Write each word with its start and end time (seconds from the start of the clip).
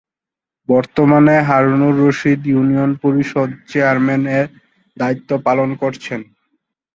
বর্তমানে 0.69 1.35
Harunur 1.47 1.95
Rashid 2.01 2.41
union 2.47 2.91
parishad 3.03 3.49
chairman 3.69 4.23
এর 4.39 4.47
দায়িত্ব 4.97 5.29
পালন 5.47 5.69
করছেন। 5.81 6.21